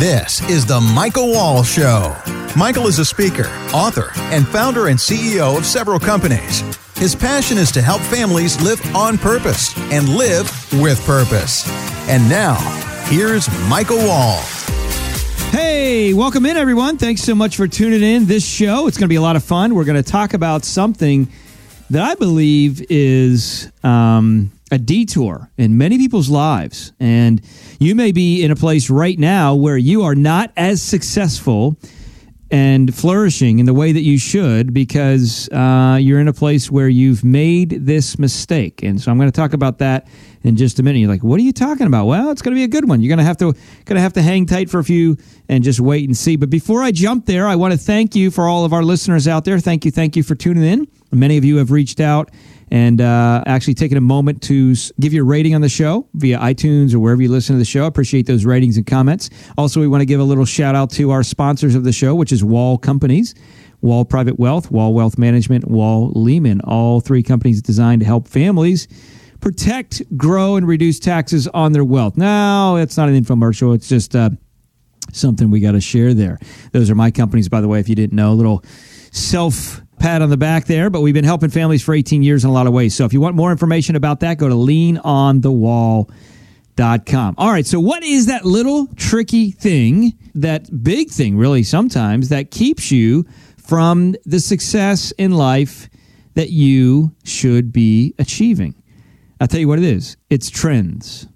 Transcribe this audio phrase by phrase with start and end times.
[0.00, 2.16] This is The Michael Wall Show.
[2.56, 6.60] Michael is a speaker, author, and founder and CEO of several companies.
[6.96, 10.50] His passion is to help families live on purpose and live
[10.80, 11.68] with purpose.
[12.08, 12.54] And now,
[13.08, 14.40] here's Michael Wall.
[15.50, 16.96] Hey, welcome in, everyone.
[16.96, 18.86] Thanks so much for tuning in this show.
[18.86, 19.74] It's going to be a lot of fun.
[19.74, 21.28] We're going to talk about something
[21.90, 26.92] that I believe is um, a detour in many people's lives.
[27.00, 27.40] And
[27.78, 31.76] you may be in a place right now where you are not as successful
[32.52, 36.88] and flourishing in the way that you should because uh, you're in a place where
[36.88, 38.82] you've made this mistake.
[38.82, 40.08] And so I'm going to talk about that
[40.42, 40.98] in just a minute.
[40.98, 42.06] You're like, what are you talking about?
[42.06, 43.00] Well, it's going to be a good one.
[43.00, 43.52] You're going to have to
[43.84, 45.16] going to have to hang tight for a few
[45.48, 46.34] and just wait and see.
[46.34, 49.28] But before I jump there, I want to thank you for all of our listeners
[49.28, 49.60] out there.
[49.60, 50.88] Thank you, thank you for tuning in.
[51.12, 52.30] Many of you have reached out
[52.70, 56.38] and uh, actually taking a moment to give you a rating on the show via
[56.38, 57.84] iTunes or wherever you listen to the show.
[57.84, 59.30] I appreciate those ratings and comments.
[59.58, 62.14] Also, we want to give a little shout out to our sponsors of the show,
[62.14, 63.34] which is Wall Companies.
[63.82, 68.86] Wall Private Wealth, Wall Wealth Management, Wall Lehman, all three companies designed to help families
[69.40, 72.16] protect, grow, and reduce taxes on their wealth.
[72.16, 73.74] Now, it's not an infomercial.
[73.74, 74.30] It's just uh,
[75.12, 76.38] something we got to share there.
[76.72, 78.32] Those are my companies, by the way, if you didn't know.
[78.32, 78.64] A little
[79.12, 82.50] self pat on the back there, but we've been helping families for 18 years in
[82.50, 82.92] a lot of ways.
[82.94, 87.34] So if you want more information about that, go to leanonthewall.com.
[87.38, 92.50] All right, so what is that little tricky thing, that big thing really sometimes, that
[92.50, 93.26] keeps you
[93.58, 95.88] from the success in life
[96.34, 98.74] that you should be achieving?
[99.40, 101.28] I'll tell you what it is it's trends.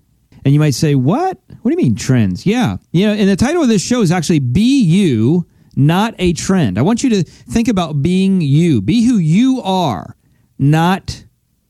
[0.44, 1.40] And you might say, What?
[1.62, 2.44] What do you mean trends?
[2.44, 2.76] Yeah.
[2.92, 6.78] You know, and the title of this show is actually Be You not a trend.
[6.78, 8.80] I want you to think about being you.
[8.80, 10.16] Be who you are,
[10.58, 11.24] not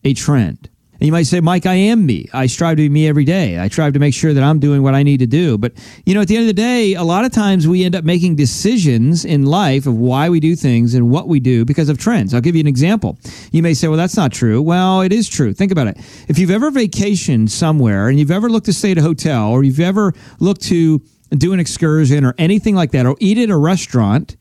[0.05, 0.71] a trend.
[1.05, 2.29] And you might say, Mike, I am me.
[2.33, 3.59] I strive to be me every day.
[3.59, 5.59] I strive to make sure that I'm doing what I need to do.
[5.59, 5.73] But,
[6.07, 8.05] you know, at the end of the day, a lot of times we end up
[8.05, 11.99] making decisions in life of why we do things and what we do because of
[11.99, 12.33] trends.
[12.33, 13.19] I'll give you an example.
[13.51, 14.63] You may say, well, that's not true.
[14.63, 15.53] Well, it is true.
[15.53, 15.99] Think about it.
[16.29, 19.65] If you've ever vacationed somewhere and you've ever looked to stay at a hotel or
[19.65, 23.57] you've ever looked to do an excursion or anything like that, or eat at a
[23.57, 24.37] restaurant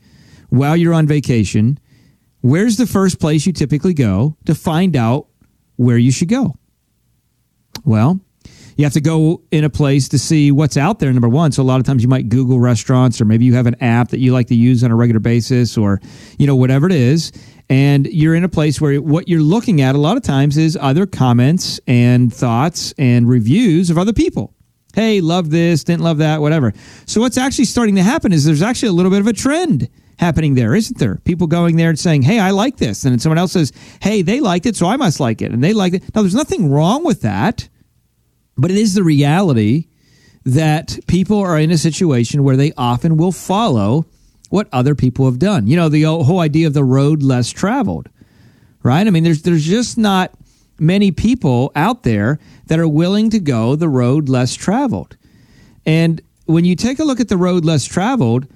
[0.50, 1.80] while you're on vacation,
[2.42, 5.28] where's the first place you typically go to find out
[5.78, 6.56] where you should go?
[7.86, 8.20] Well,
[8.78, 11.52] you have to go in a place to see what's out there number one.
[11.52, 14.10] So a lot of times you might google restaurants or maybe you have an app
[14.10, 16.02] that you like to use on a regular basis or
[16.38, 17.32] you know whatever it is.
[17.70, 20.78] And you're in a place where what you're looking at a lot of times is
[20.80, 24.54] other comments and thoughts and reviews of other people
[24.94, 26.74] Hey, love this, didn't love that, whatever.
[27.06, 29.90] So what's actually starting to happen is there's actually a little bit of a trend
[30.20, 31.16] happening there, isn't there?
[31.26, 33.72] People going there and saying, "Hey, I like this," and then someone else says,
[34.02, 36.04] "Hey, they liked it, so I must like it," and they like it.
[36.14, 37.68] Now, there's nothing wrong with that,
[38.56, 39.88] but it is the reality
[40.46, 44.06] that people are in a situation where they often will follow
[44.50, 45.66] what other people have done.
[45.66, 48.10] You know, the whole idea of the road less traveled,
[48.84, 49.08] right?
[49.08, 50.32] I mean, there's there's just not
[50.80, 55.18] many people out there that are willing to go the road less traveled.
[55.86, 58.48] And when you take a look at the road less traveled,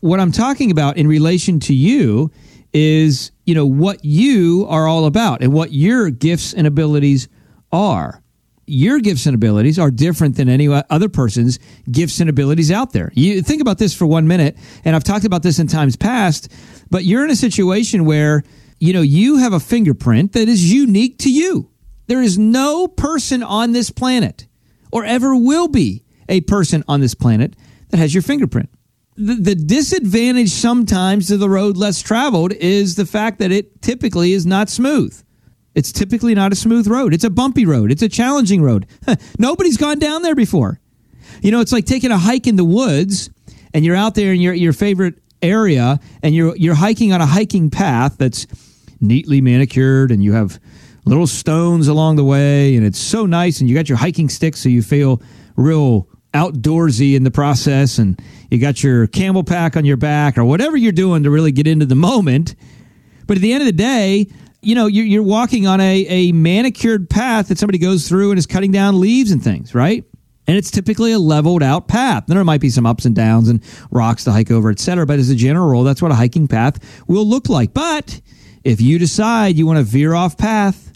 [0.00, 2.30] what I'm talking about in relation to you
[2.72, 7.28] is, you know, what you are all about and what your gifts and abilities
[7.72, 8.22] are.
[8.66, 11.58] Your gifts and abilities are different than any other person's
[11.90, 13.10] gifts and abilities out there.
[13.14, 16.52] You think about this for one minute, and I've talked about this in times past,
[16.90, 18.44] but you're in a situation where
[18.80, 21.70] you know, you have a fingerprint that is unique to you.
[22.06, 24.46] There is no person on this planet,
[24.92, 27.54] or ever will be a person on this planet,
[27.90, 28.70] that has your fingerprint.
[29.16, 34.32] The, the disadvantage sometimes to the road less traveled is the fact that it typically
[34.32, 35.20] is not smooth.
[35.74, 37.14] It's typically not a smooth road.
[37.14, 37.90] It's a bumpy road.
[37.90, 38.86] It's a challenging road.
[39.38, 40.80] Nobody's gone down there before.
[41.42, 43.30] You know, it's like taking a hike in the woods
[43.74, 47.26] and you're out there in your, your favorite area and you're you're hiking on a
[47.26, 48.46] hiking path that's
[49.00, 50.60] neatly manicured and you have
[51.04, 54.56] little stones along the way and it's so nice and you got your hiking stick
[54.56, 55.22] so you feel
[55.56, 58.20] real outdoorsy in the process and
[58.50, 61.66] you got your camel pack on your back or whatever you're doing to really get
[61.66, 62.54] into the moment
[63.26, 64.26] but at the end of the day
[64.60, 68.38] you know you're, you're walking on a, a manicured path that somebody goes through and
[68.38, 70.04] is cutting down leaves and things right
[70.48, 72.24] and it's typically a leveled out path.
[72.26, 75.04] then There might be some ups and downs and rocks to hike over, etc.
[75.04, 77.74] But as a general rule, that's what a hiking path will look like.
[77.74, 78.22] But
[78.64, 80.92] if you decide you want to veer off path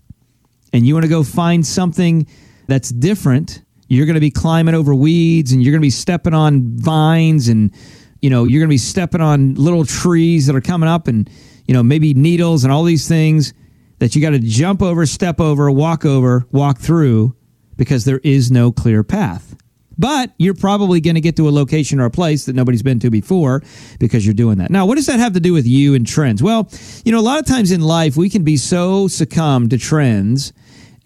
[0.72, 2.26] and you want to go find something
[2.66, 6.34] that's different, you're going to be climbing over weeds and you're going to be stepping
[6.34, 7.72] on vines and
[8.20, 11.28] you know, you're going to be stepping on little trees that are coming up and
[11.66, 13.54] you know, maybe needles and all these things
[13.98, 17.34] that you got to jump over, step over, walk over, walk through
[17.76, 19.56] because there is no clear path.
[20.02, 22.98] But you're probably going to get to a location or a place that nobody's been
[22.98, 23.62] to before
[24.00, 24.68] because you're doing that.
[24.68, 26.42] Now, what does that have to do with you and trends?
[26.42, 26.68] Well,
[27.04, 30.52] you know, a lot of times in life, we can be so succumb to trends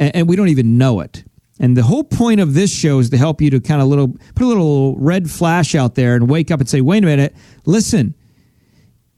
[0.01, 1.25] and, and we don't even know it.
[1.61, 4.17] And the whole point of this show is to help you to kind of little
[4.35, 7.37] put a little red flash out there and wake up and say, wait a minute,
[7.67, 8.15] listen,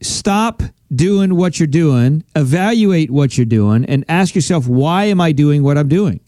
[0.01, 0.61] stop
[0.93, 5.63] doing what you're doing, evaluate what you're doing, and ask yourself, why am I doing
[5.63, 6.19] what I'm doing?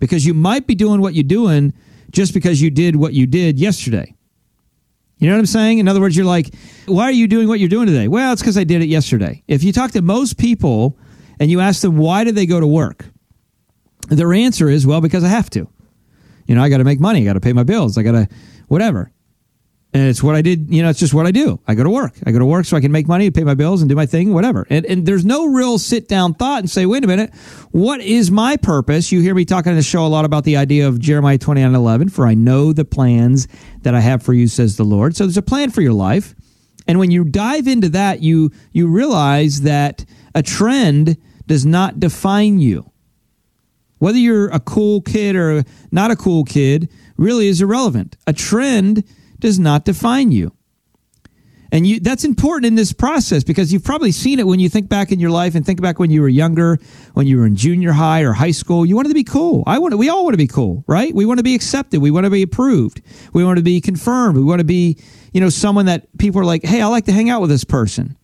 [0.00, 1.74] Because you might be doing what you're doing
[2.12, 4.14] just because you did what you did yesterday.
[5.18, 5.78] You know what I'm saying?
[5.78, 6.52] In other words, you're like,
[6.86, 8.08] why are you doing what you're doing today?
[8.08, 9.42] Well, it's because I did it yesterday.
[9.46, 10.98] If you talk to most people
[11.38, 13.06] and you ask them, why do they go to work?
[14.08, 15.68] Their answer is, well, because I have to.
[16.46, 17.22] You know, I got to make money.
[17.22, 17.96] I got to pay my bills.
[17.96, 18.28] I got to,
[18.66, 19.12] whatever.
[19.94, 20.72] And it's what I did.
[20.72, 21.60] You know, it's just what I do.
[21.68, 22.14] I go to work.
[22.24, 24.06] I go to work so I can make money, pay my bills, and do my
[24.06, 24.66] thing, whatever.
[24.70, 27.34] And, and there's no real sit down thought and say, wait a minute,
[27.72, 29.12] what is my purpose?
[29.12, 31.74] You hear me talking in the show a lot about the idea of Jeremiah 29
[31.74, 33.48] 11, for I know the plans
[33.82, 35.14] that I have for you, says the Lord.
[35.14, 36.34] So there's a plan for your life.
[36.86, 40.04] And when you dive into that, you you realize that
[40.34, 41.16] a trend
[41.46, 42.90] does not define you.
[43.98, 48.16] Whether you're a cool kid or not a cool kid really is irrelevant.
[48.26, 49.04] A trend
[49.42, 50.52] does not define you.
[51.72, 54.90] And you, that's important in this process because you've probably seen it when you think
[54.90, 56.78] back in your life and think back when you were younger,
[57.14, 58.84] when you were in junior high or high school.
[58.84, 59.64] You wanted to be cool.
[59.66, 59.96] I want.
[59.96, 61.14] We all want to be cool, right?
[61.14, 62.02] We want to be accepted.
[62.02, 63.00] We want to be approved.
[63.32, 64.36] We want to be confirmed.
[64.36, 64.98] We want to be,
[65.32, 67.64] you know, someone that people are like, hey, I like to hang out with this
[67.64, 68.18] person.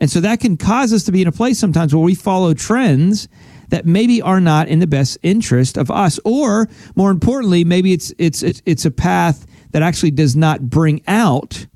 [0.00, 2.54] And so that can cause us to be in a place sometimes where we follow
[2.54, 3.28] trends
[3.74, 8.14] that maybe are not in the best interest of us, or more importantly, maybe it's
[8.18, 11.66] it's it's, a path that actually does not bring out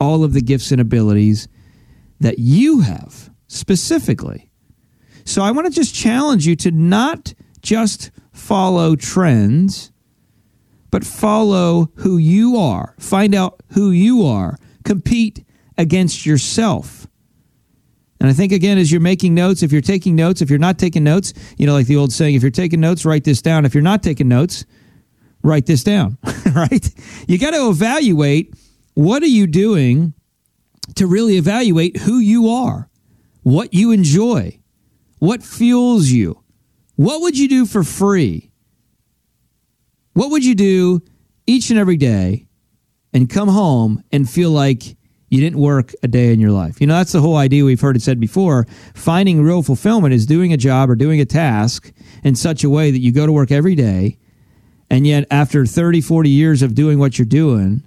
[0.00, 1.46] all of the gifts and abilities
[2.18, 4.50] that you have specifically.
[5.24, 9.92] So I want to just challenge you to not just follow trends,
[10.90, 12.96] but follow who you are.
[12.98, 14.58] Find out who you are.
[14.82, 15.44] Compete
[15.76, 17.06] against yourself.
[18.20, 20.78] And I think, again, as you're making notes, if you're taking notes, if you're not
[20.78, 23.64] taking notes, you know, like the old saying, if you're taking notes, write this down.
[23.64, 24.64] If you're not taking notes,
[25.42, 26.18] write this down,
[26.52, 26.90] right?
[27.28, 28.54] You got to evaluate
[28.94, 30.14] what are you doing
[30.96, 32.90] to really evaluate who you are,
[33.42, 34.58] what you enjoy,
[35.18, 36.42] what fuels you.
[36.96, 38.50] What would you do for free?
[40.14, 41.00] What would you do
[41.46, 42.48] each and every day
[43.12, 44.96] and come home and feel like
[45.28, 46.80] you didn't work a day in your life?
[46.80, 48.66] You know, that's the whole idea we've heard it said before.
[48.94, 51.92] Finding real fulfillment is doing a job or doing a task
[52.24, 54.18] in such a way that you go to work every day
[54.90, 57.82] and yet, after 30, 40 years of doing what you're doing,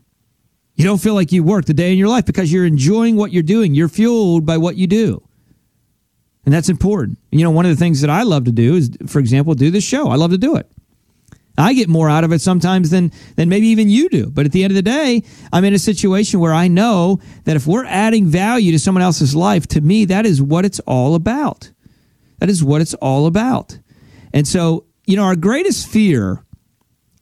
[0.75, 3.31] you don't feel like you worked a day in your life because you're enjoying what
[3.31, 3.73] you're doing.
[3.73, 5.23] You're fueled by what you do.
[6.45, 7.17] And that's important.
[7.31, 9.71] You know, one of the things that I love to do is, for example, do
[9.71, 10.09] this show.
[10.09, 10.71] I love to do it.
[11.61, 14.29] I get more out of it sometimes than than maybe even you do.
[14.29, 15.23] But at the end of the day,
[15.53, 19.35] I'm in a situation where I know that if we're adding value to someone else's
[19.35, 21.71] life, to me, that is what it's all about.
[22.39, 23.79] That is what it's all about.
[24.33, 26.43] And so, you know, our greatest fear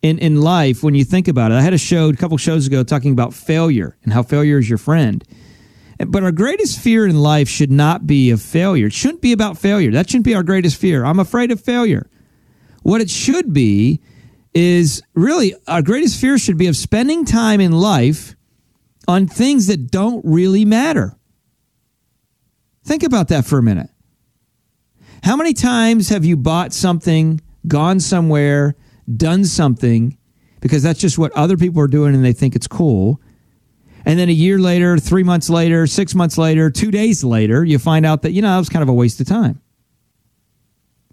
[0.01, 1.55] in, in life when you think about it.
[1.55, 4.69] I had a show a couple shows ago talking about failure and how failure is
[4.69, 5.23] your friend.
[6.07, 8.87] But our greatest fear in life should not be of failure.
[8.87, 9.91] It shouldn't be about failure.
[9.91, 11.03] That shouldn't be our greatest fear.
[11.03, 12.09] I'm afraid of failure.
[12.83, 14.01] What it should be
[14.53, 18.35] is really our greatest fear should be of spending time in life
[19.07, 21.15] on things that don't really matter.
[22.83, 23.89] Think about that for a minute.
[25.23, 28.75] How many times have you bought something, gone somewhere,
[29.15, 30.17] done something
[30.61, 33.21] because that's just what other people are doing and they think it's cool.
[34.05, 37.79] And then a year later, three months later, six months later, two days later, you
[37.79, 39.61] find out that, you know, it was kind of a waste of time.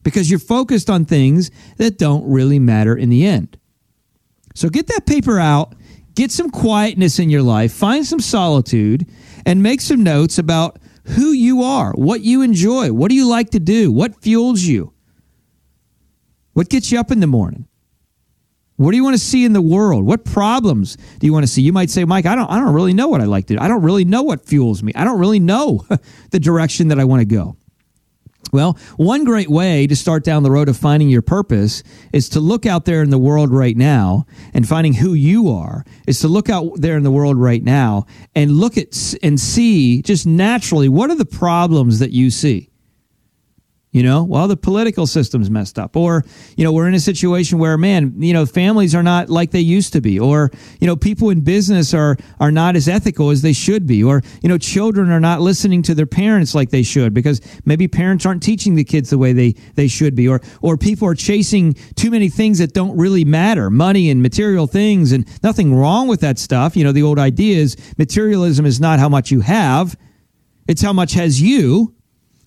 [0.07, 3.59] Because you're focused on things that don't really matter in the end.
[4.55, 5.75] So get that paper out,
[6.15, 9.05] get some quietness in your life, find some solitude,
[9.45, 13.51] and make some notes about who you are, what you enjoy, what do you like
[13.51, 14.93] to do, what fuels you,
[16.53, 17.67] what gets you up in the morning.
[18.77, 20.07] What do you want to see in the world?
[20.07, 21.63] What problems do you want to see?
[21.63, 23.61] You might say, Mike, I don't, I don't really know what I like to do.
[23.61, 24.93] I don't really know what fuels me.
[24.95, 25.85] I don't really know
[26.31, 27.57] the direction that I want to go.
[28.53, 32.41] Well, one great way to start down the road of finding your purpose is to
[32.41, 36.29] look out there in the world right now and finding who you are, is to
[36.29, 40.89] look out there in the world right now and look at and see just naturally
[40.89, 42.71] what are the problems that you see?
[43.97, 45.97] You know, well, the political system's messed up.
[45.97, 46.23] Or,
[46.55, 49.61] you know, we're in a situation where, man, you know, families are not like they
[49.61, 50.21] used to be.
[50.21, 50.51] Or,
[50.81, 54.05] you know, people in business are, are not as ethical as they should be.
[54.05, 57.89] Or, you know, children are not listening to their parents like they should because maybe
[57.89, 60.29] parents aren't teaching the kids the way they, they should be.
[60.29, 64.67] Or, or people are chasing too many things that don't really matter money and material
[64.67, 65.13] things.
[65.13, 66.77] And nothing wrong with that stuff.
[66.77, 69.97] You know, the old idea is materialism is not how much you have,
[70.69, 71.96] it's how much has you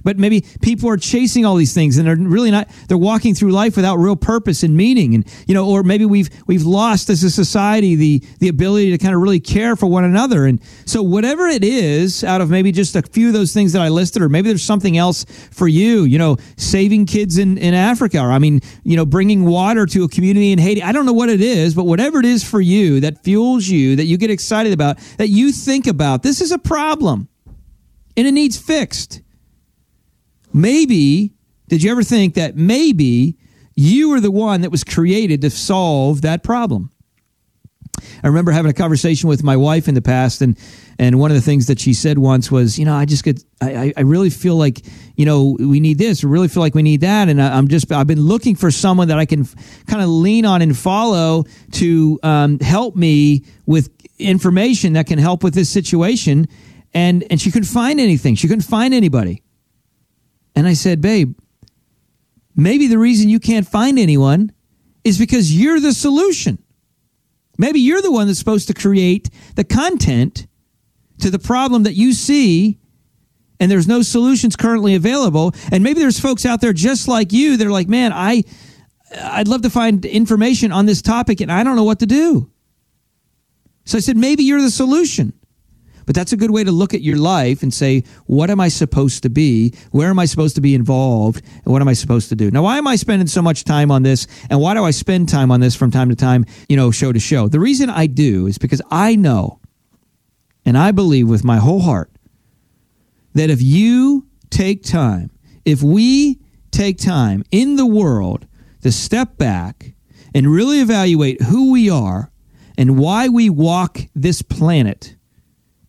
[0.04, 3.52] but maybe people are chasing all these things and they're really not they're walking through
[3.52, 5.16] life without real purpose and meaning.
[5.16, 8.98] And you know or maybe we've we've lost as a society the the ability to
[8.98, 10.46] kind of really care for one another.
[10.46, 13.82] And so whatever it is out of maybe just a few of those things that
[13.82, 17.74] I listed or maybe there's something else for you you know saving kids in in
[17.74, 20.84] Africa or I mean you know bringing water to a community in Haiti.
[20.84, 23.96] I don't know what it is but whatever it is for you that fuels you
[23.96, 27.28] that you get excited about that you think about this is a problem
[28.16, 29.22] and it needs fixed
[30.54, 31.34] maybe,
[31.68, 33.38] did you ever think that maybe
[33.76, 36.92] you were the one that was created to solve that problem?
[38.24, 40.58] I remember having a conversation with my wife in the past, and
[40.98, 43.42] and one of the things that she said once was, you know, I just get,
[43.62, 44.82] I, I really feel like,
[45.16, 47.70] you know, we need this, I really feel like we need that, and I, am
[47.70, 49.46] just, I've been looking for someone that I can
[49.88, 55.42] kind of lean on and follow to um, help me with information that can help
[55.42, 56.50] with this situation,
[56.94, 59.42] and and she couldn't find anything, she couldn't find anybody.
[60.60, 61.40] And I said, Babe,
[62.54, 64.52] maybe the reason you can't find anyone
[65.06, 66.62] is because you're the solution.
[67.58, 70.48] Maybe you're the one that's supposed to create the content
[71.20, 72.78] to the problem that you see
[73.62, 75.54] and there's no solutions currently available.
[75.72, 78.44] And maybe there's folks out there just like you that are like man i
[79.18, 82.52] i'd love to find information on this topic and i don't know what to do.
[83.86, 85.39] So i said maybe you're the solution
[86.10, 88.70] but that's a good way to look at your life and say, what am I
[88.70, 89.76] supposed to be?
[89.92, 91.46] Where am I supposed to be involved?
[91.46, 92.50] And what am I supposed to do?
[92.50, 94.26] Now, why am I spending so much time on this?
[94.50, 97.12] And why do I spend time on this from time to time, you know, show
[97.12, 97.48] to show?
[97.48, 99.60] The reason I do is because I know
[100.66, 102.10] and I believe with my whole heart
[103.36, 105.30] that if you take time,
[105.64, 106.40] if we
[106.72, 108.48] take time in the world
[108.82, 109.94] to step back
[110.34, 112.32] and really evaluate who we are
[112.80, 115.16] and why we walk this planet,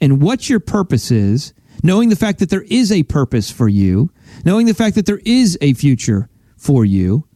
[0.01, 1.53] and what your purpose is,
[1.83, 4.11] knowing the fact that there is a purpose for you,
[4.45, 7.27] knowing the fact that there is a future for you.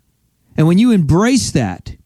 [0.57, 1.97] And when you embrace that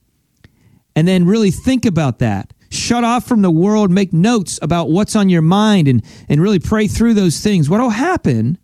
[0.96, 5.16] and then really think about that, shut off from the world, make notes about what's
[5.16, 8.58] on your mind and, and really pray through those things, what will happen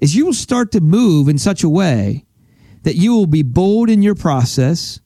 [0.00, 2.24] is you will start to move in such a way
[2.82, 5.00] that you will be bold in your process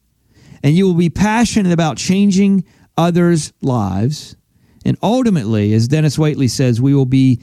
[0.63, 2.65] and you will be passionate about changing
[2.97, 4.37] others' lives
[4.85, 7.43] and ultimately, as Dennis Waitley says, we will be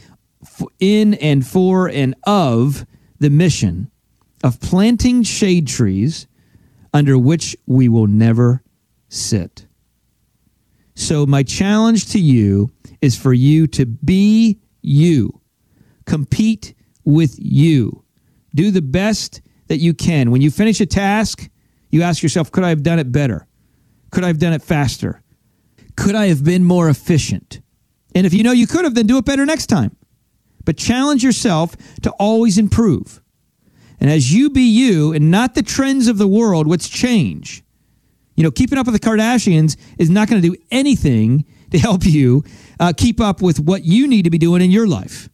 [0.80, 2.86] in and for and of
[3.20, 3.92] the mission
[4.44, 6.28] of planting shade trees
[6.94, 8.64] under which we will never
[9.10, 9.68] sit.
[10.96, 15.42] So, my challenge to you is for you to be you,
[16.06, 18.04] compete with you,
[18.56, 20.32] do the best that you can.
[20.32, 21.50] When you finish a task,
[21.92, 23.46] you ask yourself, could I have done it better?
[24.12, 25.22] Could I have done it faster?
[25.98, 27.60] Could I have been more efficient?
[28.16, 29.96] And if you know you could have, then do it better next time.
[30.64, 33.22] But challenge yourself to always improve.
[34.00, 37.64] And as you be you and not the trends of the world, what's change?
[38.36, 42.06] You know, keeping up with the Kardashians is not going to do anything to help
[42.06, 42.44] you
[42.80, 45.30] uh, keep up with what you need to be doing in your life.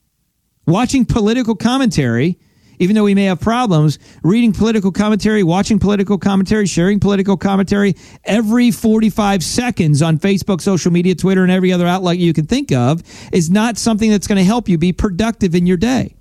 [0.66, 2.40] Watching political commentary
[2.84, 7.96] even though we may have problems, reading political commentary, watching political commentary, sharing political commentary
[8.26, 12.74] every 45 seconds on Facebook, social media, Twitter, and every other outlet you can think
[12.74, 16.14] of is not something that's going to help you be productive in your day.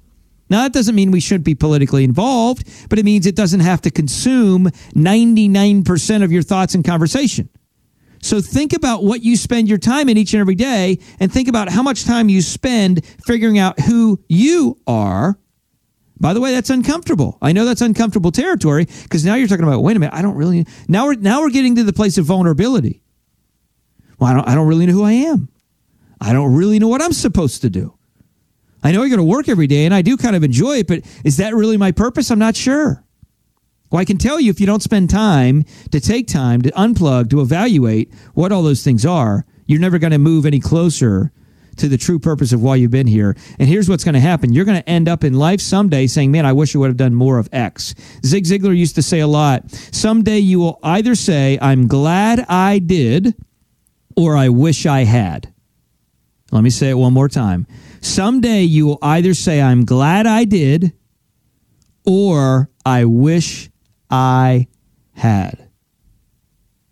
[0.48, 3.82] Now, that doesn't mean we shouldn't be politically involved, but it means it doesn't have
[3.82, 7.48] to consume 99% of your thoughts and conversation.
[8.20, 11.48] So think about what you spend your time in each and every day and think
[11.48, 15.38] about how much time you spend figuring out who you are
[16.22, 17.36] by the way, that's uncomfortable.
[17.42, 20.36] I know that's uncomfortable territory because now you're talking about, wait a minute, I don't
[20.36, 23.02] really now we're now we're getting to the place of vulnerability.
[24.20, 25.48] Well, I don't I don't really know who I am.
[26.20, 27.98] I don't really know what I'm supposed to do.
[28.84, 30.86] I know I go to work every day and I do kind of enjoy it,
[30.86, 32.30] but is that really my purpose?
[32.30, 33.04] I'm not sure.
[33.90, 37.30] Well, I can tell you if you don't spend time to take time to unplug,
[37.30, 41.32] to evaluate what all those things are, you're never going to move any closer
[41.76, 43.36] to the true purpose of why you've been here.
[43.58, 44.52] And here's what's going to happen.
[44.52, 46.96] You're going to end up in life someday saying, man, I wish I would have
[46.96, 47.94] done more of X.
[48.24, 52.78] Zig Ziglar used to say a lot, someday you will either say, I'm glad I
[52.78, 53.34] did,
[54.16, 55.52] or I wish I had.
[56.50, 57.66] Let me say it one more time.
[58.00, 60.92] Someday you will either say, I'm glad I did,
[62.04, 63.70] or I wish
[64.10, 64.66] I
[65.12, 65.70] had?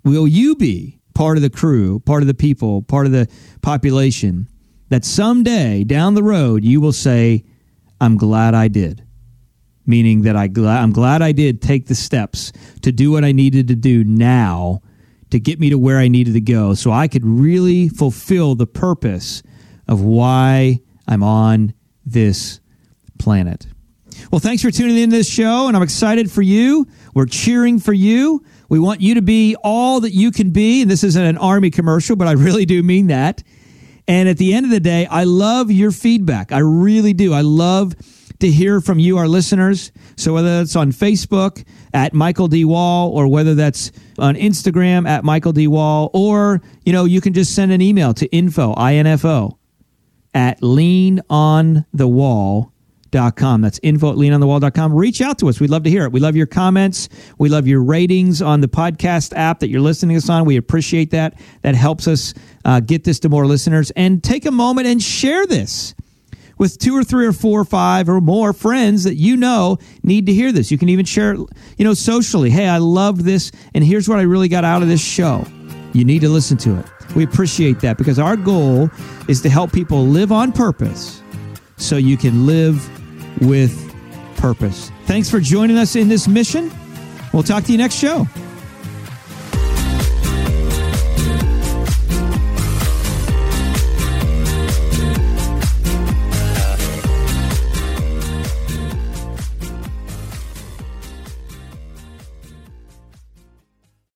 [0.04, 3.28] Will you be part of the crew, part of the people, part of the
[3.60, 4.48] population
[4.90, 7.44] that someday down the road you will say,
[8.00, 9.04] I'm glad I did?
[9.86, 13.32] Meaning that I gla- I'm glad I did take the steps to do what I
[13.32, 14.82] needed to do now
[15.30, 18.66] to get me to where I needed to go so I could really fulfill the
[18.66, 19.42] purpose
[19.88, 22.60] of why I'm on this
[23.18, 23.66] planet.
[24.30, 26.86] Well, thanks for tuning in to this show, and I'm excited for you.
[27.14, 28.44] We're cheering for you.
[28.68, 30.82] We want you to be all that you can be.
[30.82, 33.42] And this isn't an army commercial, but I really do mean that.
[34.10, 36.50] And at the end of the day, I love your feedback.
[36.50, 37.32] I really do.
[37.32, 37.94] I love
[38.40, 39.92] to hear from you, our listeners.
[40.16, 41.64] So whether that's on Facebook
[41.94, 42.64] at Michael D.
[42.64, 45.68] Wall or whether that's on Instagram at Michael D.
[45.68, 49.56] Wall, or, you know, you can just send an email to info, I-N-F-O,
[50.34, 50.60] at
[53.10, 53.60] leanonthewall.com.
[53.60, 54.94] That's info at leanonthewall.com.
[54.94, 55.60] Reach out to us.
[55.60, 56.12] We'd love to hear it.
[56.12, 57.08] We love your comments.
[57.38, 60.44] We love your ratings on the podcast app that you're listening to us on.
[60.44, 61.40] We appreciate that.
[61.62, 63.90] That helps us uh, get this to more listeners.
[63.92, 65.94] And take a moment and share this
[66.58, 70.26] with two or three or four or five or more friends that you know need
[70.26, 70.70] to hear this.
[70.70, 71.40] You can even share it,
[71.78, 72.50] you know, socially.
[72.50, 75.46] Hey, I loved this, and here's what I really got out of this show.
[75.94, 76.86] You need to listen to it.
[77.16, 78.90] We appreciate that because our goal
[79.26, 81.22] is to help people live on purpose
[81.76, 82.99] so you can live
[83.40, 83.94] with
[84.36, 84.90] purpose.
[85.04, 86.70] Thanks for joining us in this mission.
[87.32, 88.26] We'll talk to you next show.